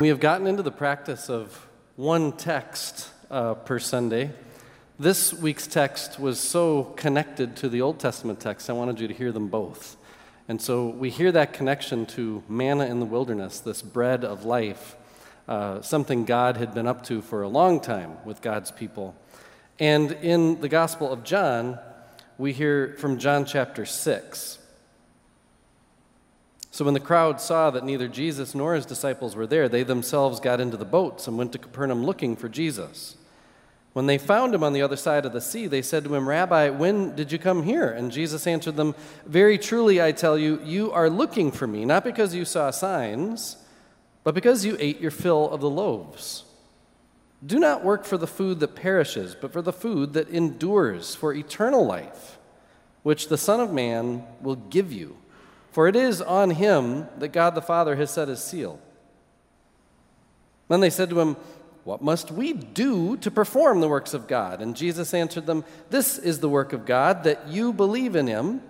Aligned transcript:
We 0.00 0.10
have 0.10 0.20
gotten 0.20 0.46
into 0.46 0.62
the 0.62 0.70
practice 0.70 1.28
of 1.28 1.66
one 1.96 2.30
text 2.30 3.10
uh, 3.32 3.54
per 3.54 3.80
Sunday. 3.80 4.30
This 4.96 5.34
week's 5.34 5.66
text 5.66 6.20
was 6.20 6.38
so 6.38 6.84
connected 6.84 7.56
to 7.56 7.68
the 7.68 7.80
Old 7.80 7.98
Testament 7.98 8.38
text, 8.38 8.70
I 8.70 8.74
wanted 8.74 9.00
you 9.00 9.08
to 9.08 9.14
hear 9.14 9.32
them 9.32 9.48
both. 9.48 9.96
And 10.46 10.62
so 10.62 10.86
we 10.86 11.10
hear 11.10 11.32
that 11.32 11.52
connection 11.52 12.06
to 12.06 12.44
manna 12.48 12.86
in 12.86 13.00
the 13.00 13.06
wilderness, 13.06 13.58
this 13.58 13.82
bread 13.82 14.24
of 14.24 14.44
life, 14.44 14.94
uh, 15.48 15.82
something 15.82 16.24
God 16.24 16.58
had 16.58 16.72
been 16.74 16.86
up 16.86 17.02
to 17.06 17.20
for 17.20 17.42
a 17.42 17.48
long 17.48 17.80
time 17.80 18.24
with 18.24 18.40
God's 18.40 18.70
people. 18.70 19.16
And 19.80 20.12
in 20.12 20.60
the 20.60 20.68
Gospel 20.68 21.12
of 21.12 21.24
John, 21.24 21.76
we 22.38 22.52
hear 22.52 22.94
from 23.00 23.18
John 23.18 23.44
chapter 23.44 23.84
6. 23.84 24.57
So 26.78 26.84
when 26.84 26.94
the 26.94 27.00
crowd 27.00 27.40
saw 27.40 27.70
that 27.70 27.84
neither 27.84 28.06
Jesus 28.06 28.54
nor 28.54 28.76
his 28.76 28.86
disciples 28.86 29.34
were 29.34 29.48
there, 29.48 29.68
they 29.68 29.82
themselves 29.82 30.38
got 30.38 30.60
into 30.60 30.76
the 30.76 30.84
boats 30.84 31.26
and 31.26 31.36
went 31.36 31.50
to 31.50 31.58
Capernaum 31.58 32.04
looking 32.04 32.36
for 32.36 32.48
Jesus. 32.48 33.16
When 33.94 34.06
they 34.06 34.16
found 34.16 34.54
him 34.54 34.62
on 34.62 34.74
the 34.74 34.82
other 34.82 34.94
side 34.94 35.26
of 35.26 35.32
the 35.32 35.40
sea, 35.40 35.66
they 35.66 35.82
said 35.82 36.04
to 36.04 36.14
him, 36.14 36.28
Rabbi, 36.28 36.68
when 36.68 37.16
did 37.16 37.32
you 37.32 37.38
come 37.40 37.64
here? 37.64 37.88
And 37.88 38.12
Jesus 38.12 38.46
answered 38.46 38.76
them, 38.76 38.94
Very 39.26 39.58
truly, 39.58 40.00
I 40.00 40.12
tell 40.12 40.38
you, 40.38 40.60
you 40.62 40.92
are 40.92 41.10
looking 41.10 41.50
for 41.50 41.66
me, 41.66 41.84
not 41.84 42.04
because 42.04 42.32
you 42.32 42.44
saw 42.44 42.70
signs, 42.70 43.56
but 44.22 44.36
because 44.36 44.64
you 44.64 44.76
ate 44.78 45.00
your 45.00 45.10
fill 45.10 45.50
of 45.50 45.60
the 45.60 45.68
loaves. 45.68 46.44
Do 47.44 47.58
not 47.58 47.82
work 47.82 48.04
for 48.04 48.18
the 48.18 48.28
food 48.28 48.60
that 48.60 48.76
perishes, 48.76 49.34
but 49.34 49.52
for 49.52 49.62
the 49.62 49.72
food 49.72 50.12
that 50.12 50.28
endures 50.28 51.16
for 51.16 51.34
eternal 51.34 51.84
life, 51.84 52.38
which 53.02 53.26
the 53.26 53.36
Son 53.36 53.58
of 53.58 53.72
Man 53.72 54.22
will 54.40 54.54
give 54.54 54.92
you. 54.92 55.16
For 55.70 55.86
it 55.86 55.96
is 55.96 56.20
on 56.20 56.50
him 56.50 57.06
that 57.18 57.28
God 57.28 57.54
the 57.54 57.62
Father 57.62 57.96
has 57.96 58.10
set 58.10 58.28
his 58.28 58.42
seal. 58.42 58.80
Then 60.68 60.80
they 60.80 60.90
said 60.90 61.10
to 61.10 61.20
him, 61.20 61.36
What 61.84 62.02
must 62.02 62.30
we 62.30 62.52
do 62.52 63.16
to 63.18 63.30
perform 63.30 63.80
the 63.80 63.88
works 63.88 64.14
of 64.14 64.28
God? 64.28 64.60
And 64.60 64.76
Jesus 64.76 65.14
answered 65.14 65.46
them, 65.46 65.64
This 65.90 66.18
is 66.18 66.40
the 66.40 66.48
work 66.48 66.72
of 66.72 66.86
God, 66.86 67.24
that 67.24 67.48
you 67.48 67.72
believe 67.72 68.16
in 68.16 68.26
him 68.26 68.62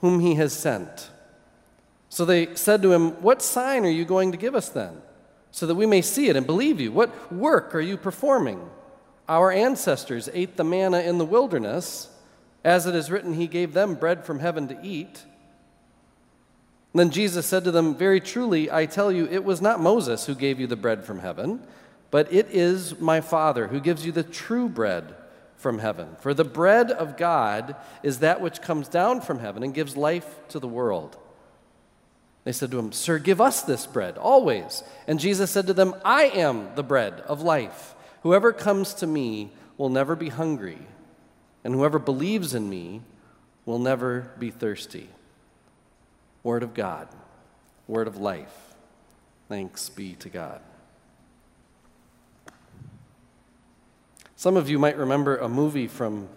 whom 0.00 0.20
he 0.20 0.34
has 0.36 0.52
sent. 0.52 1.10
So 2.08 2.24
they 2.24 2.54
said 2.54 2.82
to 2.82 2.92
him, 2.92 3.22
What 3.22 3.42
sign 3.42 3.84
are 3.84 3.90
you 3.90 4.04
going 4.04 4.32
to 4.32 4.38
give 4.38 4.54
us 4.54 4.68
then, 4.68 5.02
so 5.50 5.66
that 5.66 5.74
we 5.74 5.86
may 5.86 6.02
see 6.02 6.28
it 6.28 6.36
and 6.36 6.46
believe 6.46 6.80
you? 6.80 6.92
What 6.92 7.32
work 7.32 7.74
are 7.74 7.80
you 7.80 7.96
performing? 7.96 8.68
Our 9.28 9.52
ancestors 9.52 10.30
ate 10.32 10.56
the 10.56 10.64
manna 10.64 11.00
in 11.00 11.18
the 11.18 11.24
wilderness. 11.24 12.08
As 12.64 12.86
it 12.86 12.94
is 12.94 13.10
written, 13.10 13.34
He 13.34 13.46
gave 13.46 13.74
them 13.74 13.94
bread 13.94 14.24
from 14.24 14.38
heaven 14.38 14.68
to 14.68 14.78
eat. 14.82 15.24
Then 16.94 17.10
Jesus 17.10 17.46
said 17.46 17.64
to 17.64 17.70
them, 17.70 17.94
Very 17.94 18.20
truly, 18.20 18.70
I 18.70 18.86
tell 18.86 19.12
you, 19.12 19.26
it 19.26 19.44
was 19.44 19.60
not 19.60 19.80
Moses 19.80 20.26
who 20.26 20.34
gave 20.34 20.58
you 20.58 20.66
the 20.66 20.76
bread 20.76 21.04
from 21.04 21.18
heaven, 21.18 21.62
but 22.10 22.32
it 22.32 22.48
is 22.50 22.98
my 22.98 23.20
Father 23.20 23.68
who 23.68 23.80
gives 23.80 24.06
you 24.06 24.12
the 24.12 24.22
true 24.22 24.68
bread 24.68 25.14
from 25.56 25.80
heaven. 25.80 26.16
For 26.20 26.32
the 26.32 26.44
bread 26.44 26.90
of 26.90 27.16
God 27.16 27.76
is 28.02 28.20
that 28.20 28.40
which 28.40 28.62
comes 28.62 28.88
down 28.88 29.20
from 29.20 29.40
heaven 29.40 29.62
and 29.62 29.74
gives 29.74 29.96
life 29.96 30.26
to 30.48 30.58
the 30.58 30.68
world. 30.68 31.16
They 32.44 32.52
said 32.52 32.70
to 32.70 32.78
him, 32.78 32.92
Sir, 32.92 33.18
give 33.18 33.40
us 33.40 33.60
this 33.62 33.86
bread 33.86 34.16
always. 34.16 34.82
And 35.06 35.20
Jesus 35.20 35.50
said 35.50 35.66
to 35.66 35.74
them, 35.74 35.94
I 36.04 36.24
am 36.24 36.74
the 36.76 36.82
bread 36.82 37.20
of 37.26 37.42
life. 37.42 37.94
Whoever 38.22 38.52
comes 38.52 38.94
to 38.94 39.06
me 39.06 39.52
will 39.76 39.90
never 39.90 40.16
be 40.16 40.28
hungry, 40.30 40.78
and 41.62 41.74
whoever 41.74 41.98
believes 41.98 42.54
in 42.54 42.70
me 42.70 43.02
will 43.66 43.78
never 43.78 44.30
be 44.38 44.50
thirsty. 44.50 45.08
Word 46.42 46.62
of 46.62 46.74
God, 46.74 47.08
Word 47.86 48.06
of 48.06 48.16
life. 48.16 48.74
Thanks 49.48 49.88
be 49.88 50.14
to 50.14 50.28
God. 50.28 50.60
Some 54.36 54.56
of 54.56 54.68
you 54.68 54.78
might 54.78 54.96
remember 54.96 55.36
a 55.36 55.48
movie 55.48 55.88
from 55.88 56.28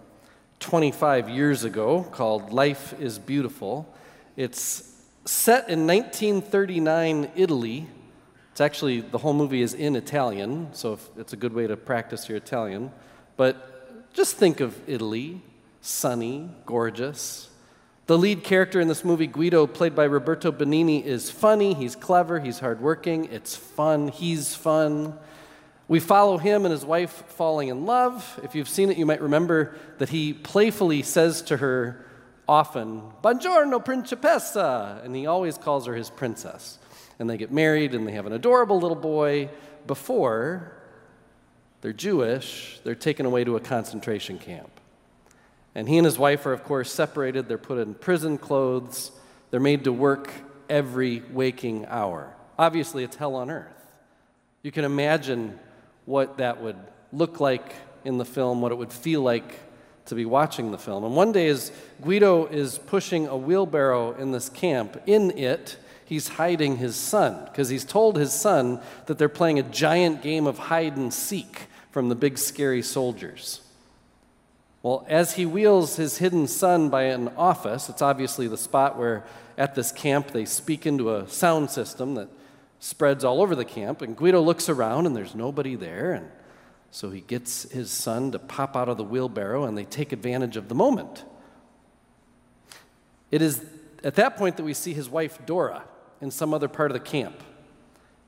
25 0.58 1.28
years 1.28 1.64
ago 1.64 2.02
called 2.10 2.52
Life 2.52 2.94
is 3.00 3.18
Beautiful. 3.18 3.92
It's 4.36 4.90
set 5.24 5.68
in 5.68 5.86
1939 5.86 7.30
Italy. 7.36 7.86
It's 8.50 8.60
actually, 8.60 9.00
the 9.00 9.18
whole 9.18 9.34
movie 9.34 9.62
is 9.62 9.74
in 9.74 9.94
Italian, 9.94 10.68
so 10.72 10.98
it's 11.16 11.32
a 11.32 11.36
good 11.36 11.52
way 11.52 11.66
to 11.66 11.76
practice 11.76 12.28
your 12.28 12.38
Italian. 12.38 12.90
But 13.36 14.12
just 14.12 14.36
think 14.36 14.60
of 14.60 14.76
Italy 14.88 15.40
sunny, 15.80 16.48
gorgeous, 16.64 17.50
the 18.06 18.18
lead 18.18 18.42
character 18.42 18.80
in 18.80 18.88
this 18.88 19.04
movie, 19.04 19.28
Guido, 19.28 19.66
played 19.66 19.94
by 19.94 20.04
Roberto 20.04 20.50
Benigni, 20.50 21.04
is 21.04 21.30
funny, 21.30 21.72
he's 21.74 21.94
clever, 21.94 22.40
he's 22.40 22.58
hardworking, 22.58 23.26
it's 23.26 23.54
fun, 23.54 24.08
he's 24.08 24.54
fun. 24.54 25.16
We 25.86 26.00
follow 26.00 26.38
him 26.38 26.64
and 26.64 26.72
his 26.72 26.84
wife 26.84 27.10
falling 27.28 27.68
in 27.68 27.86
love. 27.86 28.40
If 28.42 28.54
you've 28.54 28.68
seen 28.68 28.90
it, 28.90 28.96
you 28.96 29.06
might 29.06 29.20
remember 29.20 29.76
that 29.98 30.08
he 30.08 30.32
playfully 30.32 31.02
says 31.02 31.42
to 31.42 31.58
her 31.58 32.04
often, 32.48 33.02
Buongiorno, 33.22 33.84
principessa, 33.84 35.04
and 35.04 35.14
he 35.14 35.26
always 35.26 35.56
calls 35.56 35.86
her 35.86 35.94
his 35.94 36.10
princess. 36.10 36.78
And 37.18 37.30
they 37.30 37.36
get 37.36 37.52
married 37.52 37.94
and 37.94 38.06
they 38.06 38.12
have 38.12 38.26
an 38.26 38.32
adorable 38.32 38.80
little 38.80 38.96
boy 38.96 39.48
before 39.86 40.72
they're 41.82 41.92
Jewish, 41.92 42.80
they're 42.84 42.94
taken 42.94 43.26
away 43.26 43.44
to 43.44 43.56
a 43.56 43.60
concentration 43.60 44.38
camp. 44.38 44.70
And 45.74 45.88
he 45.88 45.98
and 45.98 46.04
his 46.04 46.18
wife 46.18 46.44
are, 46.46 46.52
of 46.52 46.64
course, 46.64 46.92
separated. 46.92 47.48
They're 47.48 47.58
put 47.58 47.78
in 47.78 47.94
prison 47.94 48.38
clothes. 48.38 49.10
They're 49.50 49.60
made 49.60 49.84
to 49.84 49.92
work 49.92 50.30
every 50.68 51.22
waking 51.32 51.86
hour. 51.86 52.34
Obviously, 52.58 53.04
it's 53.04 53.16
hell 53.16 53.34
on 53.34 53.50
earth. 53.50 53.72
You 54.62 54.70
can 54.70 54.84
imagine 54.84 55.58
what 56.04 56.38
that 56.38 56.62
would 56.62 56.76
look 57.12 57.40
like 57.40 57.74
in 58.04 58.18
the 58.18 58.24
film, 58.24 58.60
what 58.60 58.72
it 58.72 58.76
would 58.76 58.92
feel 58.92 59.22
like 59.22 59.60
to 60.06 60.14
be 60.14 60.24
watching 60.24 60.70
the 60.70 60.78
film. 60.78 61.04
And 61.04 61.14
one 61.14 61.32
day, 61.32 61.48
as 61.48 61.72
Guido 62.00 62.46
is 62.46 62.78
pushing 62.78 63.28
a 63.28 63.36
wheelbarrow 63.36 64.14
in 64.14 64.32
this 64.32 64.48
camp, 64.48 65.00
in 65.06 65.36
it, 65.38 65.76
he's 66.04 66.28
hiding 66.28 66.76
his 66.76 66.96
son 66.96 67.44
because 67.46 67.68
he's 67.68 67.84
told 67.84 68.16
his 68.16 68.32
son 68.32 68.80
that 69.06 69.18
they're 69.18 69.28
playing 69.28 69.58
a 69.58 69.62
giant 69.62 70.22
game 70.22 70.46
of 70.46 70.58
hide 70.58 70.96
and 70.96 71.14
seek 71.14 71.66
from 71.90 72.08
the 72.08 72.14
big 72.14 72.38
scary 72.38 72.82
soldiers. 72.82 73.60
Well, 74.82 75.06
as 75.08 75.34
he 75.34 75.46
wheels 75.46 75.96
his 75.96 76.18
hidden 76.18 76.48
son 76.48 76.88
by 76.88 77.04
an 77.04 77.28
office, 77.36 77.88
it's 77.88 78.02
obviously 78.02 78.48
the 78.48 78.56
spot 78.56 78.98
where 78.98 79.24
at 79.56 79.74
this 79.74 79.92
camp 79.92 80.32
they 80.32 80.44
speak 80.44 80.86
into 80.86 81.14
a 81.14 81.28
sound 81.28 81.70
system 81.70 82.14
that 82.16 82.28
spreads 82.80 83.22
all 83.22 83.40
over 83.40 83.54
the 83.54 83.64
camp. 83.64 84.02
And 84.02 84.16
Guido 84.16 84.40
looks 84.40 84.68
around 84.68 85.06
and 85.06 85.16
there's 85.16 85.36
nobody 85.36 85.76
there. 85.76 86.12
And 86.12 86.28
so 86.90 87.10
he 87.10 87.20
gets 87.20 87.70
his 87.70 87.92
son 87.92 88.32
to 88.32 88.40
pop 88.40 88.76
out 88.76 88.88
of 88.88 88.96
the 88.96 89.04
wheelbarrow 89.04 89.64
and 89.64 89.78
they 89.78 89.84
take 89.84 90.12
advantage 90.12 90.56
of 90.56 90.68
the 90.68 90.74
moment. 90.74 91.24
It 93.30 93.40
is 93.40 93.64
at 94.02 94.16
that 94.16 94.36
point 94.36 94.56
that 94.56 94.64
we 94.64 94.74
see 94.74 94.92
his 94.92 95.08
wife 95.08 95.38
Dora 95.46 95.84
in 96.20 96.32
some 96.32 96.52
other 96.52 96.68
part 96.68 96.90
of 96.90 96.94
the 96.94 97.00
camp. 97.00 97.40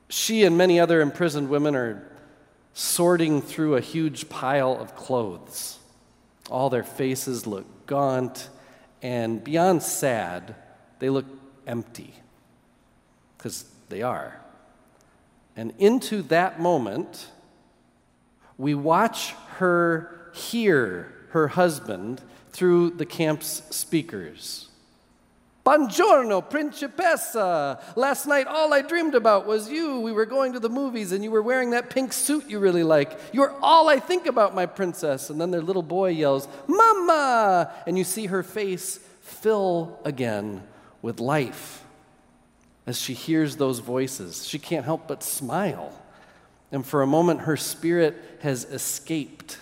She 0.07 0.45
and 0.45 0.57
many 0.57 0.79
other 0.79 1.01
imprisoned 1.01 1.49
women 1.49 1.75
are 1.75 2.09
sorting 2.73 3.41
through 3.41 3.75
a 3.75 3.81
huge 3.81 4.29
pile 4.29 4.77
of 4.79 4.95
clothes. 4.95 5.79
All 6.49 6.69
their 6.69 6.83
faces 6.83 7.47
look 7.47 7.85
gaunt, 7.87 8.49
and 9.01 9.43
beyond 9.43 9.83
sad, 9.83 10.55
they 10.99 11.09
look 11.09 11.25
empty, 11.67 12.13
because 13.37 13.65
they 13.89 14.01
are. 14.01 14.41
And 15.55 15.73
into 15.77 16.21
that 16.23 16.59
moment, 16.59 17.27
we 18.57 18.73
watch 18.73 19.33
her 19.57 20.31
hear 20.33 21.11
her 21.29 21.49
husband 21.49 22.21
through 22.51 22.91
the 22.91 23.05
camp's 23.05 23.63
speakers. 23.69 24.69
Buongiorno, 25.65 26.47
Principessa. 26.47 27.81
Last 27.95 28.27
night, 28.27 28.45
all 28.45 28.71
I 28.71 28.83
dreamed 28.83 29.15
about 29.15 29.47
was 29.47 29.67
you. 29.67 29.99
We 29.99 30.11
were 30.11 30.27
going 30.27 30.53
to 30.53 30.59
the 30.59 30.69
movies 30.69 31.11
and 31.11 31.23
you 31.23 31.31
were 31.31 31.41
wearing 31.41 31.71
that 31.71 31.89
pink 31.89 32.13
suit 32.13 32.47
you 32.47 32.59
really 32.59 32.83
like. 32.83 33.19
You're 33.33 33.51
all 33.63 33.89
I 33.89 33.97
think 33.97 34.27
about, 34.27 34.53
my 34.53 34.67
princess. 34.67 35.31
And 35.31 35.41
then 35.41 35.49
their 35.49 35.63
little 35.63 35.81
boy 35.81 36.09
yells, 36.09 36.47
Mama! 36.67 37.73
And 37.87 37.97
you 37.97 38.03
see 38.03 38.27
her 38.27 38.43
face 38.43 38.99
fill 39.21 39.99
again 40.05 40.61
with 41.01 41.19
life 41.19 41.83
as 42.85 43.01
she 43.01 43.15
hears 43.15 43.55
those 43.55 43.79
voices. 43.79 44.45
She 44.45 44.59
can't 44.59 44.85
help 44.85 45.07
but 45.07 45.23
smile. 45.23 45.99
And 46.71 46.85
for 46.85 47.01
a 47.01 47.07
moment, 47.07 47.41
her 47.41 47.57
spirit 47.57 48.15
has 48.41 48.65
escaped 48.65 49.57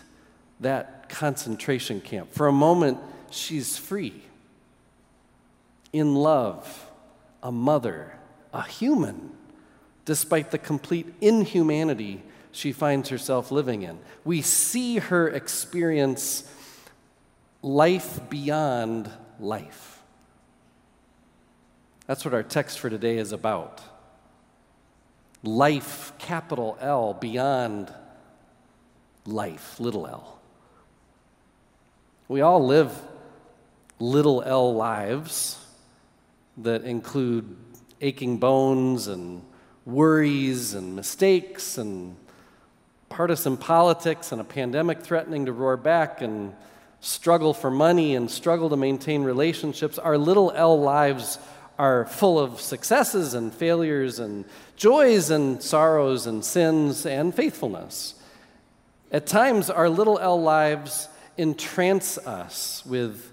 that 0.59 1.07
concentration 1.07 2.01
camp. 2.01 2.33
For 2.33 2.47
a 2.47 2.51
moment, 2.51 2.97
she's 3.29 3.77
free 3.77 4.22
in 5.94 6.16
love, 6.16 6.92
a 7.42 7.51
mother, 7.51 8.18
a 8.51 8.63
human, 8.63 9.31
despite 10.06 10.51
the 10.51 10.57
complete 10.57 11.13
inhumanity 11.22 12.24
she 12.51 12.72
finds 12.72 13.10
herself 13.10 13.51
living 13.51 13.84
in. 13.84 14.00
We 14.25 14.42
see 14.42 14.98
her 14.98 15.30
experience 15.30 16.50
life 17.62 18.19
beyond 18.30 19.10
life. 19.40 20.01
That's 22.07 22.25
what 22.25 22.34
our 22.34 22.44
text 22.44 22.80
for 22.80 22.90
today 22.90 23.18
is 23.18 23.31
about. 23.31 23.81
life, 25.44 26.13
capital 26.19 26.78
L, 26.80 27.13
beyond 27.13 27.94
life, 29.25 29.80
little 29.80 30.07
l. 30.07 30.40
We 32.28 32.42
all 32.42 32.66
live 32.66 32.98
little 34.00 34.42
l 34.42 34.74
lives 34.74 35.62
that 36.57 36.83
include 36.83 37.55
aching 38.01 38.38
bones 38.38 39.07
and 39.07 39.44
worries 39.85 40.73
and 40.73 40.95
mistakes 40.95 41.77
and 41.77 42.15
partisan 43.09 43.57
politics 43.57 44.31
and 44.31 44.41
a 44.41 44.44
pandemic 44.44 45.01
threatening 45.01 45.45
to 45.45 45.51
roar 45.51 45.77
back 45.77 46.21
and 46.21 46.53
struggle 47.00 47.53
for 47.53 47.69
money 47.69 48.15
and 48.15 48.31
struggle 48.31 48.69
to 48.69 48.77
maintain 48.77 49.23
relationships. 49.23 49.97
Our 50.00 50.17
little 50.17 50.51
L 50.55 50.79
lives 50.79 51.38
are 51.77 52.05
full 52.05 52.39
of 52.39 52.61
successes 52.61 53.33
and 53.33 53.53
failures 53.53 54.19
and 54.19 54.45
joys 54.75 55.29
and 55.29 55.61
sorrows 55.61 56.27
and 56.27 56.45
sins 56.45 57.06
and 57.06 57.35
faithfulness. 57.35 58.15
At 59.11 59.27
times, 59.27 59.69
our 59.69 59.89
little 59.89 60.17
L 60.19 60.41
lives 60.41 61.07
entrance 61.38 62.17
us 62.19 62.85
with 62.85 63.32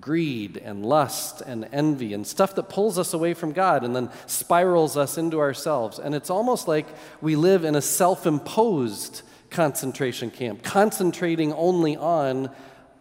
greed 0.00 0.56
and 0.56 0.84
lust 0.84 1.40
and 1.40 1.68
envy 1.72 2.12
and 2.12 2.26
stuff 2.26 2.54
that 2.54 2.64
pulls 2.64 2.98
us 2.98 3.14
away 3.14 3.34
from 3.34 3.52
God 3.52 3.84
and 3.84 3.94
then 3.94 4.10
spirals 4.26 4.96
us 4.96 5.18
into 5.18 5.38
ourselves. 5.40 5.98
And 5.98 6.14
it's 6.14 6.30
almost 6.30 6.68
like 6.68 6.86
we 7.20 7.36
live 7.36 7.64
in 7.64 7.74
a 7.74 7.82
self 7.82 8.26
imposed 8.26 9.22
concentration 9.50 10.30
camp, 10.30 10.62
concentrating 10.62 11.52
only 11.52 11.96
on 11.96 12.50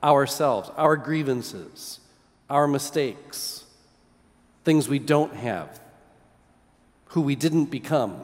ourselves, 0.03 0.69
our 0.77 0.95
grievances, 0.95 1.99
our 2.49 2.67
mistakes, 2.67 3.65
things 4.63 4.87
we 4.87 4.99
don't 4.99 5.33
have, 5.33 5.79
who 7.07 7.21
we 7.21 7.35
didn't 7.35 7.65
become. 7.65 8.21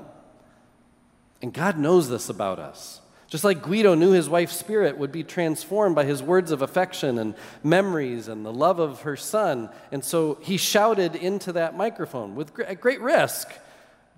And 1.42 1.54
God 1.54 1.78
knows 1.78 2.10
this 2.10 2.30
about 2.30 2.60
us. 2.60 3.02
Just 3.34 3.44
like 3.44 3.64
Guido 3.64 3.96
knew 3.96 4.12
his 4.12 4.30
wife's 4.30 4.56
spirit 4.56 5.00
would 5.00 5.12
be 5.12 5.24
transformed 5.24 5.96
by 5.96 6.06
his 6.06 6.22
words 6.22 6.52
of 6.52 6.62
affection 6.62 7.18
and 7.18 7.34
memories 7.64 8.28
and 8.28 8.46
the 8.46 8.54
love 8.54 8.78
of 8.78 9.02
her 9.02 9.16
son. 9.16 9.72
And 9.92 10.06
so 10.06 10.38
he 10.44 10.56
shouted 10.56 11.16
into 11.16 11.52
that 11.54 11.76
microphone 11.76 12.36
with 12.36 12.60
at 12.60 12.80
great 12.80 13.02
risk 13.02 13.52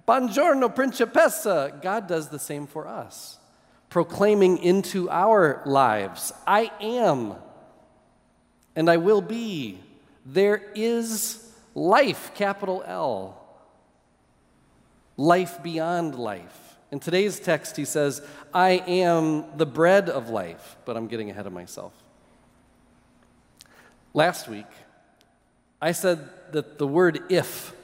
Buongiorno, 0.06 0.76
Principessa. 0.76 1.82
God 1.82 2.08
does 2.08 2.28
the 2.28 2.40
same 2.40 2.68
for 2.68 2.90
us, 2.90 3.38
proclaiming 3.88 4.58
into 4.58 5.10
our 5.10 5.62
lives 5.66 6.34
I 6.46 6.70
am 6.82 7.36
and 8.76 8.90
I 8.90 8.98
will 8.98 9.22
be. 9.22 9.80
There 10.26 10.62
is 10.76 11.54
life, 11.74 12.32
capital 12.36 12.84
L. 12.86 13.42
Life 15.16 15.64
beyond 15.64 16.16
life. 16.16 16.75
In 16.96 17.02
today's 17.02 17.42
text, 17.42 17.76
he 17.76 17.84
says, 17.84 18.22
I 18.54 18.82
am 18.88 19.44
the 19.58 19.66
bread 19.66 20.08
of 20.10 20.30
life, 20.30 20.78
but 20.86 20.96
I'm 20.96 21.08
getting 21.08 21.30
ahead 21.30 21.46
of 21.46 21.52
myself. 21.52 21.92
Last 24.14 24.48
week, 24.48 24.66
I 25.82 25.92
said 25.92 26.30
that 26.54 26.78
the 26.78 26.88
word 26.88 27.22
if 27.28 27.76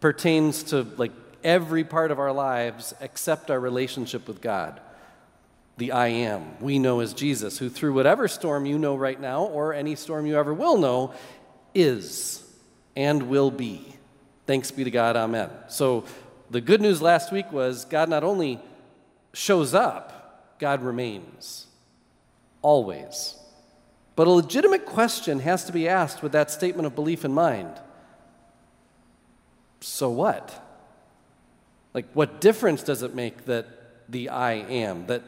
pertains 0.00 0.62
to 0.62 0.86
like 0.96 1.12
every 1.44 1.84
part 1.84 2.10
of 2.10 2.18
our 2.18 2.32
lives 2.32 2.94
except 3.02 3.50
our 3.50 3.60
relationship 3.60 4.26
with 4.26 4.40
God. 4.40 4.80
The 5.76 5.92
I 5.92 6.06
am, 6.06 6.58
we 6.58 6.78
know 6.78 7.00
as 7.00 7.12
Jesus, 7.12 7.58
who 7.58 7.68
through 7.68 7.92
whatever 7.92 8.28
storm 8.28 8.64
you 8.64 8.78
know 8.78 8.96
right 8.96 9.20
now 9.20 9.44
or 9.44 9.74
any 9.74 9.94
storm 9.94 10.24
you 10.24 10.38
ever 10.38 10.54
will 10.54 10.78
know, 10.78 11.12
is 11.74 12.42
and 12.96 13.24
will 13.24 13.50
be. 13.50 13.94
Thanks 14.46 14.70
be 14.70 14.84
to 14.84 14.90
God, 14.90 15.16
amen. 15.16 15.50
So 15.68 16.04
the 16.54 16.60
good 16.60 16.80
news 16.80 17.02
last 17.02 17.32
week 17.32 17.50
was 17.50 17.84
God 17.84 18.08
not 18.08 18.22
only 18.22 18.60
shows 19.32 19.74
up, 19.74 20.54
God 20.60 20.84
remains. 20.84 21.66
Always. 22.62 23.34
But 24.14 24.28
a 24.28 24.30
legitimate 24.30 24.86
question 24.86 25.40
has 25.40 25.64
to 25.64 25.72
be 25.72 25.88
asked 25.88 26.22
with 26.22 26.30
that 26.30 26.52
statement 26.52 26.86
of 26.86 26.94
belief 26.94 27.24
in 27.24 27.34
mind. 27.34 27.72
So 29.80 30.08
what? 30.10 30.64
Like, 31.92 32.06
what 32.12 32.40
difference 32.40 32.84
does 32.84 33.02
it 33.02 33.16
make 33.16 33.46
that 33.46 33.66
the 34.08 34.28
I 34.28 34.52
am, 34.52 35.06
that 35.06 35.24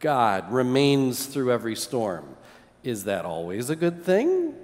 God 0.00 0.50
remains 0.50 1.26
through 1.26 1.52
every 1.52 1.76
storm? 1.76 2.36
Is 2.82 3.04
that 3.04 3.26
always 3.26 3.68
a 3.68 3.76
good 3.76 4.02
thing? 4.02 4.54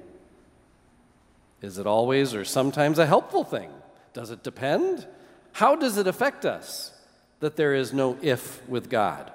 Is 1.61 1.77
it 1.77 1.87
always 1.87 2.35
or 2.35 2.47
sometimes 2.47 2.99
a 2.99 3.05
helpful 3.05 3.45
thing? 3.45 3.69
Does 4.15 4.31
it 4.31 4.43
depend? 4.43 5.07
How 5.53 5.77
does 5.77 5.97
it 5.97 6.07
affect 6.07 6.45
us 6.45 6.93
that 7.41 7.57
there 7.57 7.75
is 7.75 7.93
no 7.93 8.17
if 8.23 8.67
with 8.69 8.89
God? 8.89 9.31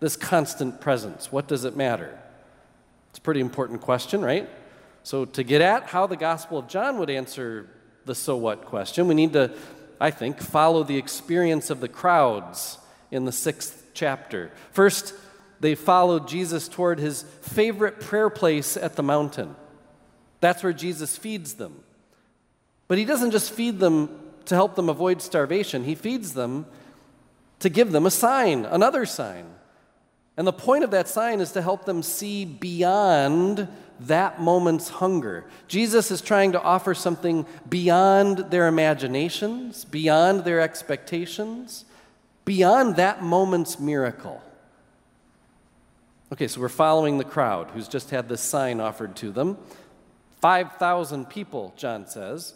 This 0.00 0.16
constant 0.16 0.80
presence, 0.80 1.30
what 1.30 1.48
does 1.48 1.64
it 1.64 1.76
matter? 1.76 2.18
It's 3.10 3.18
a 3.18 3.22
pretty 3.22 3.40
important 3.40 3.80
question, 3.80 4.22
right? 4.22 4.48
So, 5.02 5.24
to 5.24 5.42
get 5.42 5.60
at 5.60 5.84
how 5.84 6.06
the 6.06 6.16
Gospel 6.16 6.58
of 6.58 6.68
John 6.68 6.98
would 6.98 7.10
answer 7.10 7.68
the 8.06 8.14
so 8.14 8.36
what 8.36 8.64
question, 8.64 9.06
we 9.06 9.14
need 9.14 9.34
to, 9.34 9.52
I 10.00 10.10
think, 10.10 10.40
follow 10.40 10.82
the 10.82 10.96
experience 10.96 11.70
of 11.70 11.80
the 11.80 11.88
crowds 11.88 12.78
in 13.10 13.24
the 13.24 13.32
sixth 13.32 13.86
chapter. 13.94 14.50
First, 14.72 15.14
they 15.60 15.74
followed 15.74 16.28
Jesus 16.28 16.68
toward 16.68 16.98
his 16.98 17.22
favorite 17.40 18.00
prayer 18.00 18.28
place 18.28 18.76
at 18.76 18.96
the 18.96 19.02
mountain. 19.02 19.54
That's 20.40 20.62
where 20.62 20.72
Jesus 20.72 21.16
feeds 21.16 21.54
them. 21.54 21.82
But 22.88 22.98
he 22.98 23.04
doesn't 23.04 23.30
just 23.30 23.52
feed 23.52 23.78
them 23.78 24.10
to 24.46 24.54
help 24.54 24.74
them 24.74 24.88
avoid 24.88 25.22
starvation. 25.22 25.84
He 25.84 25.94
feeds 25.94 26.34
them 26.34 26.66
to 27.60 27.68
give 27.68 27.92
them 27.92 28.06
a 28.06 28.10
sign, 28.10 28.64
another 28.64 29.06
sign. 29.06 29.46
And 30.36 30.46
the 30.46 30.52
point 30.52 30.84
of 30.84 30.90
that 30.90 31.08
sign 31.08 31.40
is 31.40 31.52
to 31.52 31.62
help 31.62 31.84
them 31.84 32.02
see 32.02 32.44
beyond 32.44 33.68
that 34.00 34.40
moment's 34.40 34.88
hunger. 34.88 35.44
Jesus 35.68 36.10
is 36.10 36.20
trying 36.20 36.52
to 36.52 36.60
offer 36.60 36.94
something 36.94 37.46
beyond 37.68 38.38
their 38.50 38.66
imaginations, 38.66 39.84
beyond 39.84 40.44
their 40.44 40.60
expectations, 40.60 41.84
beyond 42.44 42.96
that 42.96 43.22
moment's 43.22 43.78
miracle. 43.78 44.42
Okay, 46.32 46.48
so 46.48 46.60
we're 46.60 46.68
following 46.68 47.18
the 47.18 47.24
crowd 47.24 47.70
who's 47.70 47.86
just 47.86 48.10
had 48.10 48.28
this 48.28 48.40
sign 48.40 48.80
offered 48.80 49.14
to 49.16 49.30
them. 49.30 49.56
5,000 50.40 51.30
people, 51.30 51.72
John 51.76 52.08
says. 52.08 52.54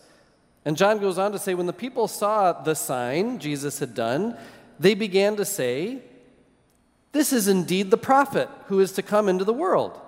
And 0.68 0.76
John 0.76 0.98
goes 0.98 1.16
on 1.16 1.32
to 1.32 1.38
say, 1.38 1.54
when 1.54 1.64
the 1.64 1.72
people 1.72 2.08
saw 2.08 2.52
the 2.52 2.74
sign 2.74 3.38
Jesus 3.38 3.78
had 3.78 3.94
done, 3.94 4.36
they 4.78 4.92
began 4.92 5.34
to 5.36 5.46
say, 5.46 6.02
This 7.12 7.32
is 7.32 7.48
indeed 7.48 7.90
the 7.90 7.96
prophet 7.96 8.50
who 8.66 8.78
is 8.80 8.92
to 8.92 9.02
come 9.02 9.30
into 9.30 9.46
the 9.46 9.54
world. 9.54 9.98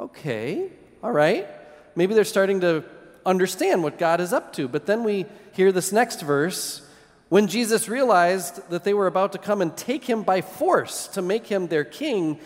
Okay, 0.00 0.70
all 1.02 1.12
right. 1.12 1.46
Maybe 1.94 2.14
they're 2.14 2.24
starting 2.24 2.62
to 2.62 2.82
understand 3.26 3.82
what 3.82 3.98
God 3.98 4.22
is 4.22 4.32
up 4.32 4.54
to. 4.54 4.68
But 4.68 4.86
then 4.86 5.04
we 5.04 5.26
hear 5.52 5.70
this 5.70 5.92
next 5.92 6.22
verse 6.22 6.80
when 7.28 7.46
Jesus 7.46 7.86
realized 7.86 8.70
that 8.70 8.84
they 8.84 8.94
were 8.94 9.08
about 9.08 9.32
to 9.32 9.38
come 9.38 9.60
and 9.60 9.76
take 9.76 10.04
him 10.04 10.22
by 10.22 10.40
force 10.40 11.08
to 11.08 11.20
make 11.20 11.46
him 11.46 11.66
their 11.66 11.84
king, 11.84 12.40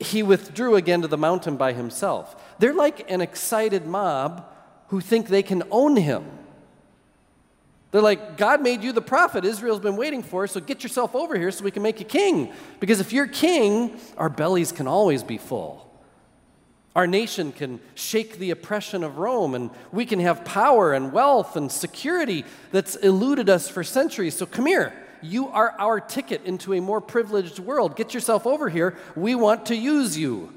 he 0.00 0.22
withdrew 0.22 0.76
again 0.76 1.00
to 1.00 1.08
the 1.08 1.16
mountain 1.16 1.56
by 1.56 1.72
himself. 1.72 2.36
They're 2.58 2.74
like 2.74 3.10
an 3.10 3.22
excited 3.22 3.86
mob 3.86 4.44
who 4.88 5.00
think 5.00 5.28
they 5.28 5.42
can 5.42 5.62
own 5.70 5.96
him. 5.96 6.26
They're 7.90 8.02
like, 8.02 8.36
God 8.36 8.62
made 8.62 8.82
you 8.82 8.92
the 8.92 9.00
prophet 9.00 9.44
Israel's 9.44 9.80
been 9.80 9.96
waiting 9.96 10.22
for, 10.22 10.46
so 10.46 10.60
get 10.60 10.82
yourself 10.82 11.14
over 11.14 11.38
here 11.38 11.50
so 11.50 11.64
we 11.64 11.70
can 11.70 11.82
make 11.82 12.00
you 12.00 12.06
king. 12.06 12.52
Because 12.80 13.00
if 13.00 13.12
you're 13.12 13.26
king, 13.26 13.98
our 14.16 14.28
bellies 14.28 14.72
can 14.72 14.86
always 14.86 15.22
be 15.22 15.38
full. 15.38 15.82
Our 16.96 17.06
nation 17.06 17.52
can 17.52 17.80
shake 17.94 18.38
the 18.38 18.50
oppression 18.50 19.04
of 19.04 19.18
Rome, 19.18 19.54
and 19.54 19.70
we 19.92 20.06
can 20.06 20.18
have 20.18 20.44
power 20.44 20.94
and 20.94 21.12
wealth 21.12 21.54
and 21.54 21.70
security 21.70 22.44
that's 22.72 22.96
eluded 22.96 23.50
us 23.50 23.68
for 23.68 23.84
centuries. 23.84 24.34
So 24.34 24.46
come 24.46 24.66
here. 24.66 24.92
You 25.22 25.48
are 25.48 25.74
our 25.78 26.00
ticket 26.00 26.44
into 26.44 26.72
a 26.74 26.80
more 26.80 27.00
privileged 27.00 27.58
world. 27.58 27.96
Get 27.96 28.14
yourself 28.14 28.46
over 28.46 28.68
here. 28.68 28.96
We 29.14 29.34
want 29.34 29.66
to 29.66 29.76
use 29.76 30.16
you. 30.16 30.52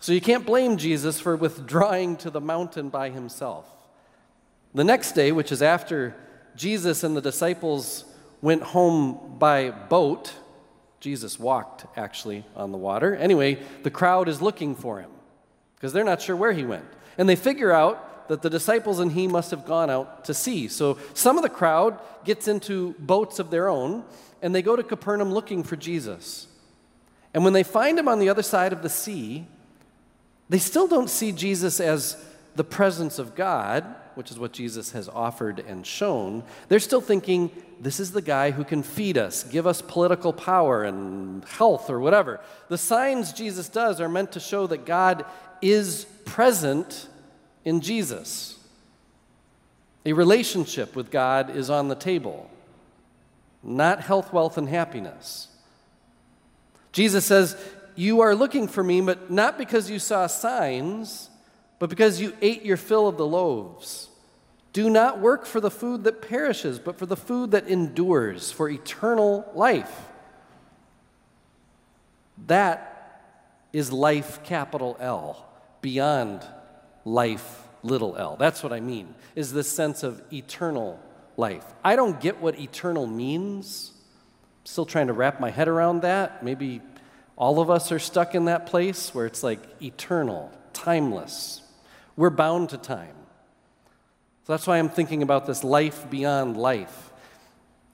So 0.00 0.12
you 0.12 0.20
can't 0.20 0.46
blame 0.46 0.76
Jesus 0.76 1.20
for 1.20 1.36
withdrawing 1.36 2.16
to 2.18 2.30
the 2.30 2.40
mountain 2.40 2.88
by 2.88 3.10
himself. 3.10 3.66
The 4.78 4.84
next 4.84 5.16
day, 5.16 5.32
which 5.32 5.50
is 5.50 5.60
after 5.60 6.14
Jesus 6.54 7.02
and 7.02 7.16
the 7.16 7.20
disciples 7.20 8.04
went 8.40 8.62
home 8.62 9.34
by 9.36 9.70
boat, 9.70 10.32
Jesus 11.00 11.36
walked 11.36 11.84
actually 11.98 12.44
on 12.54 12.70
the 12.70 12.78
water. 12.78 13.16
Anyway, 13.16 13.58
the 13.82 13.90
crowd 13.90 14.28
is 14.28 14.40
looking 14.40 14.76
for 14.76 15.00
him 15.00 15.10
because 15.74 15.92
they're 15.92 16.04
not 16.04 16.22
sure 16.22 16.36
where 16.36 16.52
he 16.52 16.64
went. 16.64 16.84
And 17.18 17.28
they 17.28 17.34
figure 17.34 17.72
out 17.72 18.28
that 18.28 18.40
the 18.42 18.48
disciples 18.48 19.00
and 19.00 19.10
he 19.10 19.26
must 19.26 19.50
have 19.50 19.66
gone 19.66 19.90
out 19.90 20.24
to 20.26 20.32
sea. 20.32 20.68
So 20.68 20.96
some 21.12 21.36
of 21.36 21.42
the 21.42 21.48
crowd 21.48 21.98
gets 22.24 22.46
into 22.46 22.94
boats 23.00 23.40
of 23.40 23.50
their 23.50 23.68
own 23.68 24.04
and 24.42 24.54
they 24.54 24.62
go 24.62 24.76
to 24.76 24.84
Capernaum 24.84 25.32
looking 25.32 25.64
for 25.64 25.74
Jesus. 25.74 26.46
And 27.34 27.42
when 27.42 27.52
they 27.52 27.64
find 27.64 27.98
him 27.98 28.06
on 28.06 28.20
the 28.20 28.28
other 28.28 28.44
side 28.44 28.72
of 28.72 28.82
the 28.82 28.88
sea, 28.88 29.48
they 30.48 30.58
still 30.58 30.86
don't 30.86 31.10
see 31.10 31.32
Jesus 31.32 31.80
as 31.80 32.16
the 32.54 32.62
presence 32.62 33.18
of 33.18 33.34
God 33.34 33.84
which 34.18 34.32
is 34.32 34.38
what 34.38 34.52
Jesus 34.52 34.90
has 34.90 35.08
offered 35.08 35.60
and 35.60 35.86
shown, 35.86 36.42
they're 36.66 36.80
still 36.80 37.00
thinking 37.00 37.52
this 37.80 38.00
is 38.00 38.10
the 38.10 38.20
guy 38.20 38.50
who 38.50 38.64
can 38.64 38.82
feed 38.82 39.16
us, 39.16 39.44
give 39.44 39.64
us 39.64 39.80
political 39.80 40.32
power 40.32 40.82
and 40.82 41.44
health 41.44 41.88
or 41.88 42.00
whatever. 42.00 42.40
The 42.68 42.76
signs 42.76 43.32
Jesus 43.32 43.68
does 43.68 44.00
are 44.00 44.08
meant 44.08 44.32
to 44.32 44.40
show 44.40 44.66
that 44.66 44.84
God 44.84 45.24
is 45.62 46.04
present 46.24 47.06
in 47.64 47.80
Jesus. 47.80 48.58
A 50.04 50.12
relationship 50.14 50.96
with 50.96 51.12
God 51.12 51.54
is 51.54 51.70
on 51.70 51.86
the 51.86 51.94
table, 51.94 52.50
not 53.62 54.00
health, 54.00 54.32
wealth, 54.32 54.58
and 54.58 54.68
happiness. 54.68 55.46
Jesus 56.90 57.24
says, 57.24 57.56
You 57.94 58.20
are 58.22 58.34
looking 58.34 58.66
for 58.66 58.82
me, 58.82 59.00
but 59.00 59.30
not 59.30 59.58
because 59.58 59.88
you 59.88 60.00
saw 60.00 60.26
signs, 60.26 61.30
but 61.78 61.88
because 61.88 62.20
you 62.20 62.32
ate 62.42 62.64
your 62.64 62.76
fill 62.76 63.06
of 63.06 63.16
the 63.16 63.26
loaves. 63.26 64.07
Do 64.78 64.88
not 64.88 65.18
work 65.18 65.44
for 65.44 65.58
the 65.60 65.72
food 65.72 66.04
that 66.04 66.22
perishes, 66.22 66.78
but 66.78 66.96
for 67.00 67.04
the 67.04 67.16
food 67.16 67.50
that 67.50 67.66
endures, 67.66 68.52
for 68.52 68.68
eternal 68.68 69.50
life. 69.56 69.92
That 72.46 73.24
is 73.72 73.90
life, 73.90 74.44
capital 74.44 74.96
L, 75.00 75.44
beyond 75.80 76.46
life, 77.04 77.64
little 77.82 78.14
l. 78.14 78.36
That's 78.36 78.62
what 78.62 78.72
I 78.72 78.78
mean, 78.78 79.16
is 79.34 79.52
this 79.52 79.68
sense 79.68 80.04
of 80.04 80.22
eternal 80.32 81.00
life. 81.36 81.64
I 81.82 81.96
don't 81.96 82.20
get 82.20 82.40
what 82.40 82.56
eternal 82.60 83.08
means. 83.08 83.90
I'm 84.60 84.66
still 84.66 84.86
trying 84.86 85.08
to 85.08 85.12
wrap 85.12 85.40
my 85.40 85.50
head 85.50 85.66
around 85.66 86.02
that. 86.02 86.44
Maybe 86.44 86.82
all 87.34 87.58
of 87.58 87.68
us 87.68 87.90
are 87.90 87.98
stuck 87.98 88.32
in 88.36 88.44
that 88.44 88.66
place 88.66 89.12
where 89.12 89.26
it's 89.26 89.42
like 89.42 89.58
eternal, 89.82 90.52
timeless. 90.72 91.62
We're 92.14 92.30
bound 92.30 92.68
to 92.68 92.78
time. 92.78 93.17
So 94.48 94.54
that's 94.54 94.66
why 94.66 94.78
I'm 94.78 94.88
thinking 94.88 95.22
about 95.22 95.46
this 95.46 95.62
life 95.62 96.08
beyond 96.08 96.56
life. 96.56 97.12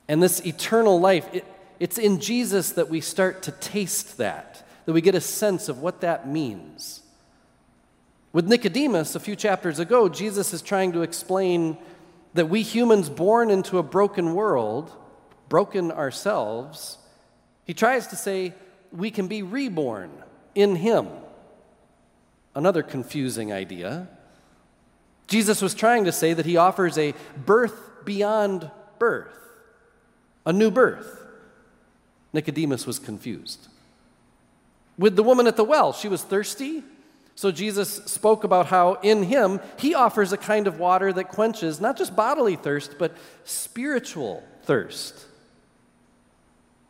And 0.06 0.22
this 0.22 0.38
eternal 0.46 1.00
life, 1.00 1.28
it, 1.34 1.44
it's 1.80 1.98
in 1.98 2.20
Jesus 2.20 2.70
that 2.74 2.88
we 2.88 3.00
start 3.00 3.42
to 3.42 3.50
taste 3.50 4.18
that, 4.18 4.64
that 4.84 4.92
we 4.92 5.00
get 5.00 5.16
a 5.16 5.20
sense 5.20 5.68
of 5.68 5.80
what 5.80 6.02
that 6.02 6.28
means. 6.28 7.02
With 8.32 8.46
Nicodemus, 8.46 9.16
a 9.16 9.20
few 9.20 9.34
chapters 9.34 9.80
ago, 9.80 10.08
Jesus 10.08 10.54
is 10.54 10.62
trying 10.62 10.92
to 10.92 11.02
explain 11.02 11.76
that 12.34 12.48
we 12.48 12.62
humans 12.62 13.08
born 13.08 13.50
into 13.50 13.78
a 13.78 13.82
broken 13.82 14.32
world, 14.34 14.92
broken 15.48 15.90
ourselves, 15.90 16.98
he 17.64 17.74
tries 17.74 18.06
to 18.06 18.16
say 18.16 18.54
we 18.92 19.10
can 19.10 19.26
be 19.26 19.42
reborn 19.42 20.12
in 20.54 20.76
Him. 20.76 21.08
Another 22.54 22.84
confusing 22.84 23.52
idea. 23.52 24.06
Jesus 25.26 25.62
was 25.62 25.74
trying 25.74 26.04
to 26.04 26.12
say 26.12 26.32
that 26.34 26.46
He 26.46 26.56
offers 26.56 26.98
a 26.98 27.14
birth 27.44 28.04
beyond 28.04 28.70
birth, 28.98 29.36
a 30.44 30.52
new 30.52 30.70
birth. 30.70 31.22
Nicodemus 32.32 32.86
was 32.86 32.98
confused. 32.98 33.68
With 34.98 35.16
the 35.16 35.22
woman 35.22 35.46
at 35.46 35.56
the 35.56 35.64
well, 35.64 35.92
she 35.92 36.08
was 36.08 36.22
thirsty. 36.22 36.82
So 37.36 37.50
Jesus 37.50 37.96
spoke 38.04 38.44
about 38.44 38.66
how 38.66 38.94
in 38.94 39.24
him 39.24 39.60
he 39.76 39.94
offers 39.94 40.32
a 40.32 40.36
kind 40.36 40.66
of 40.66 40.78
water 40.78 41.12
that 41.12 41.28
quenches 41.28 41.80
not 41.80 41.96
just 41.96 42.14
bodily 42.14 42.54
thirst, 42.54 42.96
but 42.98 43.16
spiritual 43.44 44.44
thirst. 44.62 45.26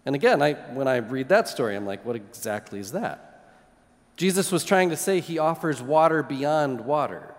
And 0.04 0.14
again, 0.14 0.42
I, 0.42 0.52
when 0.52 0.86
I 0.86 0.96
read 0.96 1.30
that 1.30 1.48
story, 1.48 1.74
I'm 1.76 1.86
like, 1.86 2.04
what 2.04 2.16
exactly 2.16 2.78
is 2.78 2.92
that? 2.92 3.30
Jesus 4.16 4.52
was 4.52 4.64
trying 4.64 4.90
to 4.90 4.96
say 4.96 5.20
he 5.20 5.38
offers 5.38 5.82
water 5.82 6.22
beyond 6.22 6.82
water. 6.82 7.33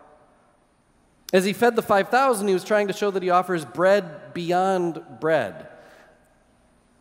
As 1.36 1.44
he 1.44 1.52
fed 1.52 1.76
the 1.76 1.82
5,000, 1.82 2.48
he 2.48 2.54
was 2.54 2.64
trying 2.64 2.88
to 2.88 2.94
show 2.94 3.12
that 3.12 3.22
he 3.22 3.30
offers 3.30 3.66
bread 3.66 4.34
beyond 4.34 5.04
bread. 5.20 5.68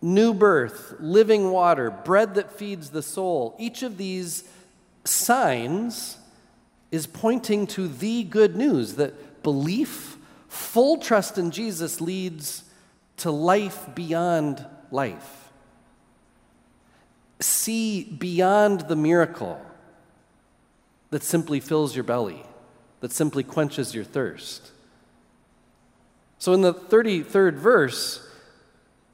New 0.03 0.35
birth, 0.35 0.97
living 0.99 1.53
water, 1.53 1.89
bread 1.89 2.35
that 2.35 2.51
feeds 2.51 2.91
the 2.91 3.01
soul. 3.01 3.55
Each 3.61 3.85
of 3.85 3.97
these 3.97 4.43
signs 5.05 6.19
is 6.91 7.07
pointing 7.07 7.69
to 7.69 7.87
the 7.87 8.25
good 8.25 8.57
news 8.57 8.95
that 8.95 9.45
belief, 9.45 10.17
full 10.49 10.99
trust 10.99 11.39
in 11.39 11.53
Jesus 11.53 12.01
leads 12.01 12.65
to 13.19 13.31
life 13.31 13.87
beyond 13.95 14.67
life. 14.91 15.53
See 17.39 18.03
beyond 18.03 18.89
the 18.89 18.97
miracle 18.97 19.65
that 21.11 21.23
simply 21.23 21.61
fills 21.61 21.95
your 21.95 22.03
belly, 22.03 22.45
that 23.05 23.13
simply 23.13 23.43
quenches 23.43 23.95
your 23.95 24.03
thirst. 24.03 24.73
So, 26.39 26.55
in 26.55 26.63
the 26.63 26.73
33rd 26.73 27.53
verse 27.53 28.27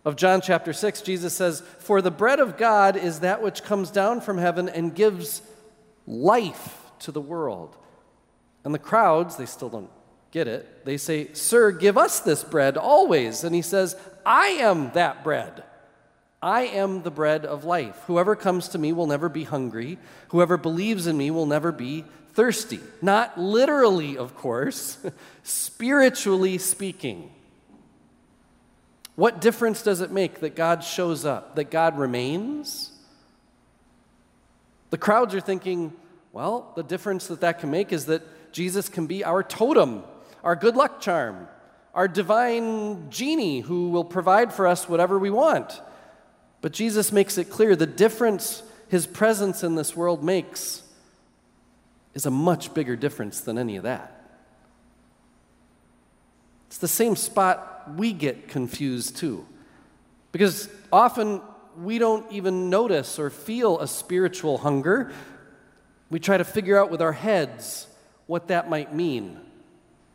of 0.04 0.14
John 0.14 0.40
chapter 0.40 0.72
6, 0.72 1.02
Jesus 1.02 1.34
says, 1.34 1.64
For 1.80 2.00
the 2.00 2.12
bread 2.12 2.38
of 2.38 2.56
God 2.56 2.96
is 2.96 3.18
that 3.18 3.42
which 3.42 3.64
comes 3.64 3.90
down 3.90 4.20
from 4.20 4.38
heaven 4.38 4.68
and 4.68 4.94
gives 4.94 5.42
life 6.06 6.78
to 7.00 7.10
the 7.10 7.20
world. 7.20 7.76
And 8.62 8.72
the 8.72 8.78
crowds, 8.78 9.34
they 9.34 9.44
still 9.44 9.68
don't 9.68 9.90
get 10.30 10.46
it. 10.46 10.84
They 10.84 10.96
say, 10.96 11.32
Sir, 11.32 11.72
give 11.72 11.98
us 11.98 12.20
this 12.20 12.44
bread 12.44 12.76
always. 12.76 13.42
And 13.42 13.56
he 13.56 13.62
says, 13.62 13.96
I 14.24 14.50
am 14.50 14.92
that 14.92 15.24
bread. 15.24 15.64
I 16.42 16.62
am 16.62 17.02
the 17.02 17.10
bread 17.10 17.44
of 17.44 17.64
life. 17.64 17.96
Whoever 18.06 18.34
comes 18.34 18.68
to 18.68 18.78
me 18.78 18.92
will 18.92 19.06
never 19.06 19.28
be 19.28 19.44
hungry. 19.44 19.98
Whoever 20.28 20.56
believes 20.56 21.06
in 21.06 21.16
me 21.16 21.30
will 21.30 21.46
never 21.46 21.70
be 21.70 22.04
thirsty. 22.32 22.80
Not 23.02 23.38
literally, 23.38 24.16
of 24.16 24.34
course, 24.34 24.98
spiritually 25.42 26.56
speaking. 26.58 27.30
What 29.16 29.42
difference 29.42 29.82
does 29.82 30.00
it 30.00 30.10
make 30.10 30.40
that 30.40 30.56
God 30.56 30.82
shows 30.82 31.26
up, 31.26 31.56
that 31.56 31.70
God 31.70 31.98
remains? 31.98 32.90
The 34.88 34.98
crowds 34.98 35.34
are 35.34 35.40
thinking, 35.40 35.92
well, 36.32 36.72
the 36.74 36.82
difference 36.82 37.26
that 37.26 37.42
that 37.42 37.58
can 37.58 37.70
make 37.70 37.92
is 37.92 38.06
that 38.06 38.22
Jesus 38.52 38.88
can 38.88 39.06
be 39.06 39.24
our 39.24 39.42
totem, 39.42 40.04
our 40.42 40.56
good 40.56 40.74
luck 40.74 41.02
charm, 41.02 41.48
our 41.92 42.08
divine 42.08 43.10
genie 43.10 43.60
who 43.60 43.90
will 43.90 44.04
provide 44.04 44.54
for 44.54 44.66
us 44.66 44.88
whatever 44.88 45.18
we 45.18 45.28
want. 45.28 45.82
But 46.60 46.72
Jesus 46.72 47.12
makes 47.12 47.38
it 47.38 47.50
clear 47.50 47.74
the 47.74 47.86
difference 47.86 48.62
his 48.88 49.06
presence 49.06 49.62
in 49.62 49.76
this 49.76 49.96
world 49.96 50.22
makes 50.22 50.82
is 52.12 52.26
a 52.26 52.30
much 52.30 52.74
bigger 52.74 52.96
difference 52.96 53.40
than 53.40 53.56
any 53.56 53.76
of 53.76 53.84
that. 53.84 54.16
It's 56.66 56.78
the 56.78 56.88
same 56.88 57.16
spot 57.16 57.92
we 57.96 58.12
get 58.12 58.48
confused 58.48 59.16
too. 59.16 59.46
Because 60.32 60.68
often 60.92 61.40
we 61.76 61.98
don't 61.98 62.30
even 62.30 62.70
notice 62.70 63.18
or 63.18 63.30
feel 63.30 63.78
a 63.80 63.88
spiritual 63.88 64.58
hunger. 64.58 65.12
We 66.10 66.20
try 66.20 66.36
to 66.36 66.44
figure 66.44 66.78
out 66.78 66.90
with 66.90 67.00
our 67.00 67.12
heads 67.12 67.86
what 68.26 68.48
that 68.48 68.68
might 68.68 68.94
mean. 68.94 69.38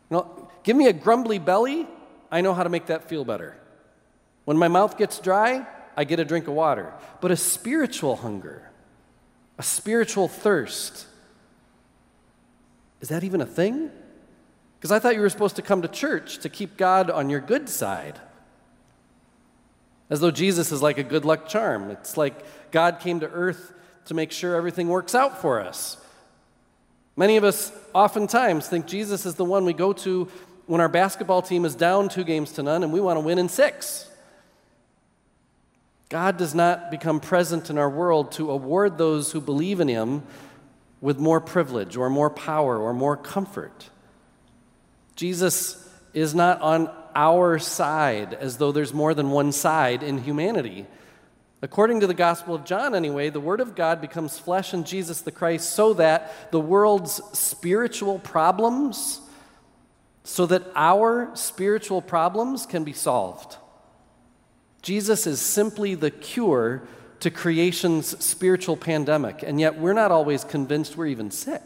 You 0.10 0.18
know, 0.18 0.50
give 0.64 0.76
me 0.78 0.88
a 0.88 0.94
grumbly 0.94 1.40
belly, 1.40 1.88
I 2.32 2.42
know 2.42 2.54
how 2.54 2.64
to 2.64 2.70
make 2.70 2.88
that 2.88 3.10
feel 3.10 3.26
better. 3.26 3.56
When 4.46 4.58
my 4.58 4.68
mouth 4.68 4.98
gets 4.98 5.20
dry, 5.20 5.66
I 5.96 6.04
get 6.04 6.20
a 6.20 6.26
drink 6.26 6.48
of 6.48 6.54
water. 6.54 6.94
But 7.22 7.32
a 7.32 7.38
spiritual 7.38 8.18
hunger, 8.18 8.70
a 9.58 9.64
spiritual 9.64 10.28
thirst, 10.28 11.08
is 13.02 13.10
that 13.10 13.24
even 13.24 13.42
a 13.42 13.46
thing? 13.46 13.92
Because 14.78 14.92
I 14.92 15.00
thought 15.00 15.16
you 15.16 15.22
were 15.22 15.30
supposed 15.30 15.56
to 15.56 15.62
come 15.62 15.82
to 15.82 15.88
church 15.88 16.40
to 16.40 16.50
keep 16.50 16.78
God 16.78 17.10
on 17.10 17.30
your 17.30 17.40
good 17.40 17.70
side. 17.70 18.20
As 20.10 20.20
though 20.20 20.32
Jesus 20.32 20.72
is 20.72 20.82
like 20.82 20.98
a 20.98 21.04
good 21.04 21.26
luck 21.26 21.48
charm. 21.48 21.90
It's 21.90 22.18
like 22.18 22.46
God 22.72 23.00
came 23.00 23.20
to 23.22 23.28
earth 23.28 23.74
to 24.06 24.14
make 24.14 24.32
sure 24.32 24.56
everything 24.56 24.88
works 24.88 25.16
out 25.16 25.42
for 25.42 25.60
us. 25.60 25.98
Many 27.16 27.38
of 27.38 27.44
us 27.44 27.72
oftentimes 27.94 28.68
think 28.68 28.86
Jesus 28.86 29.26
is 29.26 29.36
the 29.36 29.46
one 29.46 29.66
we 29.66 29.74
go 29.74 29.94
to 29.94 30.28
when 30.68 30.82
our 30.82 30.90
basketball 30.90 31.42
team 31.42 31.66
is 31.66 31.76
down 31.76 32.10
two 32.10 32.24
games 32.24 32.52
to 32.54 32.64
none 32.64 32.84
and 32.84 32.92
we 32.92 33.00
want 33.00 33.18
to 33.18 33.22
win 33.22 33.40
in 33.40 33.50
six. 33.50 34.10
God 36.10 36.38
does 36.38 36.54
not 36.54 36.92
become 36.92 37.20
present 37.20 37.70
in 37.70 37.78
our 37.78 37.90
world 37.90 38.32
to 38.34 38.52
award 38.52 38.98
those 38.98 39.32
who 39.32 39.42
believe 39.42 39.80
in 39.80 39.88
Him 39.88 40.24
with 41.02 41.18
more 41.18 41.42
privilege 41.42 41.98
or 41.98 42.10
more 42.10 42.30
power 42.30 42.78
or 42.78 42.94
more 42.94 43.18
comfort. 43.18 43.90
Jesus 45.16 45.88
is 46.14 46.36
not 46.36 46.62
on 46.62 46.90
our 47.16 47.58
side, 47.58 48.34
as 48.34 48.58
though 48.58 48.72
there's 48.72 48.94
more 48.94 49.14
than 49.14 49.32
one 49.32 49.52
side 49.52 50.04
in 50.04 50.20
humanity. 50.20 50.86
According 51.62 52.02
to 52.02 52.08
the 52.08 52.14
Gospel 52.14 52.54
of 52.54 52.66
John, 52.66 52.94
anyway, 52.94 53.30
the 53.30 53.40
Word 53.40 53.60
of 53.60 53.76
God 53.76 54.02
becomes 54.02 54.38
flesh 54.38 54.74
in 54.74 54.84
Jesus 54.84 55.22
the 55.22 55.32
Christ 55.32 55.72
so 55.72 55.94
that 55.94 56.52
the 56.52 56.60
world's 56.60 57.22
spiritual 57.38 58.20
problems, 58.20 59.22
so 60.24 60.46
that 60.46 60.64
our 60.76 61.32
spiritual 61.36 62.02
problems 62.02 62.66
can 62.66 62.84
be 62.84 62.94
solved. 62.94 63.58
Jesus 64.86 65.26
is 65.26 65.42
simply 65.42 65.96
the 65.96 66.12
cure 66.12 66.84
to 67.22 67.32
creation's 67.32 68.24
spiritual 68.24 68.78
pandemic, 68.78 69.42
and 69.42 69.60
yet 69.60 69.80
we're 69.80 69.94
not 69.94 70.12
always 70.12 70.44
convinced 70.44 70.96
we're 70.96 71.08
even 71.08 71.32
sick. 71.32 71.64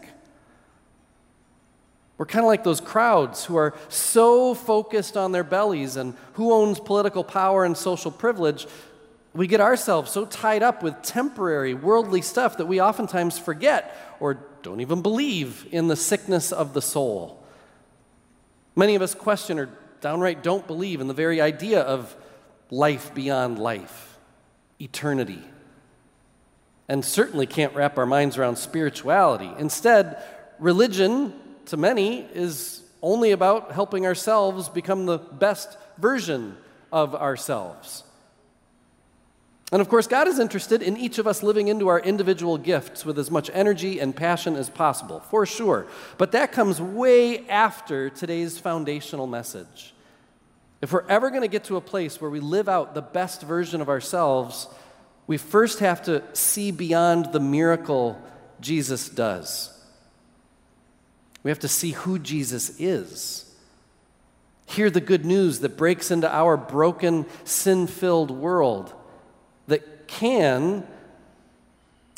We're 2.18 2.28
kind 2.28 2.46
of 2.46 2.48
like 2.48 2.64
those 2.64 2.80
crowds 2.80 3.44
who 3.44 3.58
are 3.58 3.76
so 3.90 4.54
focused 4.54 5.18
on 5.18 5.34
their 5.34 5.44
bellies 5.44 5.98
and 5.98 6.14
who 6.36 6.54
owns 6.54 6.80
political 6.80 7.26
power 7.26 7.66
and 7.66 7.76
social 7.76 8.10
privilege. 8.10 8.66
We 9.34 9.48
get 9.48 9.60
ourselves 9.60 10.12
so 10.12 10.26
tied 10.26 10.64
up 10.64 10.82
with 10.82 11.02
temporary 11.02 11.74
worldly 11.74 12.22
stuff 12.22 12.56
that 12.56 12.68
we 12.68 12.82
oftentimes 12.82 13.38
forget 13.38 13.98
or 14.22 14.36
don't 14.64 14.80
even 14.80 15.02
believe 15.02 15.68
in 15.74 15.90
the 15.90 15.98
sickness 15.98 16.54
of 16.54 16.74
the 16.74 16.82
soul. 16.82 17.44
Many 18.78 18.96
of 18.96 19.02
us 19.02 19.14
question 19.14 19.60
or 19.60 19.68
downright 20.00 20.42
don't 20.42 20.66
believe 20.66 21.02
in 21.02 21.10
the 21.10 21.14
very 21.14 21.42
idea 21.42 21.82
of 21.82 22.16
life 22.72 23.14
beyond 23.14 23.60
life, 23.60 24.18
eternity, 24.80 25.44
and 26.88 27.04
certainly 27.06 27.46
can't 27.46 27.74
wrap 27.76 27.98
our 27.98 28.06
minds 28.06 28.38
around 28.38 28.58
spirituality. 28.58 29.52
Instead, 29.60 30.22
religion, 30.58 31.34
to 31.66 31.78
many, 31.78 32.22
is 32.34 32.82
only 33.02 33.32
about 33.32 33.72
helping 33.72 34.06
ourselves 34.06 34.70
become 34.70 35.06
the 35.06 35.18
best 35.18 35.78
version 35.98 36.58
of 36.92 37.16
ourselves. 37.16 38.04
And 39.72 39.82
of 39.82 39.90
course, 39.90 40.08
God 40.08 40.28
is 40.28 40.40
interested 40.40 40.82
in 40.82 40.98
each 40.98 41.20
of 41.20 41.28
us 41.28 41.44
living 41.44 41.68
into 41.68 41.90
our 41.90 42.00
individual 42.00 42.58
gifts 42.58 43.06
with 43.06 43.20
as 43.20 43.30
much 43.30 43.52
energy 43.54 44.00
and 44.00 44.16
passion 44.16 44.56
as 44.56 44.68
possible, 44.68 45.20
for 45.20 45.46
sure. 45.46 45.86
But 46.18 46.32
that 46.32 46.52
comes 46.52 46.82
way 46.82 47.48
after 47.48 48.10
today's 48.10 48.58
foundational 48.58 49.28
message. 49.28 49.94
If 50.82 50.94
we're 50.94 51.08
ever 51.08 51.30
going 51.30 51.42
to 51.42 51.48
get 51.48 51.66
to 51.66 51.76
a 51.76 51.82
place 51.82 52.22
where 52.22 52.30
we 52.30 52.40
live 52.40 52.70
out 52.70 52.94
the 52.94 53.02
best 53.02 53.42
version 53.42 53.82
of 53.82 53.90
ourselves, 53.90 54.68
we 55.28 55.38
first 55.38 55.80
have 55.80 56.02
to 56.04 56.24
see 56.34 56.72
beyond 56.72 57.34
the 57.34 57.40
miracle 57.40 58.22
Jesus 58.62 59.10
does. 59.10 59.76
We 61.44 61.52
have 61.52 61.60
to 61.60 61.68
see 61.68 61.92
who 61.92 62.20
Jesus 62.20 62.80
is. 62.80 63.46
Hear 64.66 64.90
the 64.90 65.02
good 65.02 65.26
news 65.26 65.60
that 65.60 65.78
breaks 65.78 66.12
into 66.12 66.32
our 66.34 66.56
broken, 66.56 67.26
sin 67.44 67.88
filled 67.88 68.32
world 68.32 68.94
that 69.68 70.08
can, 70.08 70.86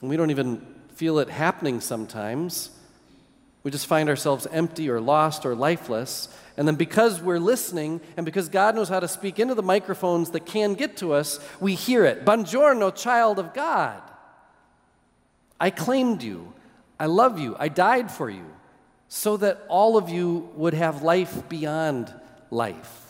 we 0.01 0.17
don't 0.17 0.31
even 0.31 0.65
feel 0.95 1.19
it 1.19 1.29
happening 1.29 1.81
sometimes, 1.81 2.69
we 3.63 3.71
just 3.71 3.87
find 3.87 4.09
ourselves 4.09 4.47
empty 4.51 4.89
or 4.89 4.99
lost 4.99 5.45
or 5.45 5.55
lifeless. 5.55 6.29
And 6.57 6.67
then, 6.67 6.75
because 6.75 7.21
we're 7.21 7.39
listening 7.39 8.01
and 8.17 8.25
because 8.25 8.49
God 8.49 8.75
knows 8.75 8.89
how 8.89 8.99
to 8.99 9.07
speak 9.07 9.39
into 9.39 9.55
the 9.55 9.63
microphones 9.63 10.31
that 10.31 10.45
can 10.45 10.73
get 10.73 10.97
to 10.97 11.13
us, 11.13 11.39
we 11.59 11.75
hear 11.75 12.05
it. 12.05 12.25
Buongiorno, 12.25 12.95
child 12.95 13.39
of 13.39 13.53
God. 13.53 14.01
I 15.59 15.69
claimed 15.69 16.23
you. 16.23 16.53
I 16.99 17.05
love 17.05 17.39
you. 17.39 17.55
I 17.59 17.67
died 17.69 18.11
for 18.11 18.29
you 18.29 18.45
so 19.07 19.37
that 19.37 19.63
all 19.67 19.97
of 19.97 20.09
you 20.09 20.49
would 20.55 20.73
have 20.73 21.03
life 21.03 21.47
beyond 21.49 22.13
life 22.49 23.01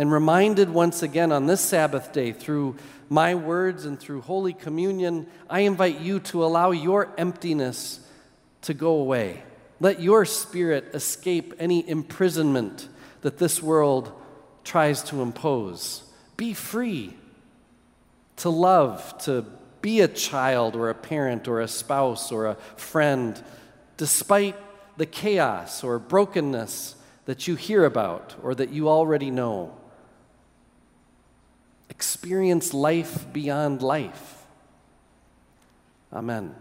and 0.00 0.10
reminded 0.10 0.70
once 0.70 1.02
again 1.02 1.30
on 1.30 1.46
this 1.46 1.60
Sabbath 1.60 2.10
day 2.10 2.32
through 2.32 2.74
my 3.10 3.34
words 3.34 3.84
and 3.84 4.00
through 4.00 4.22
Holy 4.22 4.54
Communion, 4.54 5.26
I 5.50 5.60
invite 5.60 6.00
you 6.00 6.20
to 6.20 6.42
allow 6.42 6.70
your 6.70 7.12
emptiness 7.18 8.00
to 8.62 8.74
go 8.74 8.92
away. 8.92 9.42
Let 9.80 10.00
your 10.00 10.24
spirit 10.24 10.90
escape 10.94 11.54
any 11.58 11.88
imprisonment 11.88 12.88
that 13.22 13.38
this 13.38 13.62
world 13.62 14.12
tries 14.64 15.02
to 15.04 15.22
impose. 15.22 16.02
Be 16.36 16.52
free 16.52 17.16
to 18.36 18.50
love, 18.50 19.16
to 19.24 19.44
be 19.80 20.00
a 20.00 20.08
child 20.08 20.76
or 20.76 20.90
a 20.90 20.94
parent 20.94 21.48
or 21.48 21.60
a 21.60 21.68
spouse 21.68 22.30
or 22.30 22.46
a 22.46 22.54
friend, 22.76 23.42
despite 23.96 24.56
the 24.96 25.06
chaos 25.06 25.82
or 25.82 25.98
brokenness 25.98 26.94
that 27.24 27.48
you 27.48 27.54
hear 27.54 27.84
about 27.84 28.34
or 28.42 28.54
that 28.54 28.70
you 28.70 28.88
already 28.88 29.30
know 29.30 29.74
experience 31.88 32.72
life 32.72 33.30
beyond 33.32 33.82
life. 33.82 34.46
Amen. 36.12 36.54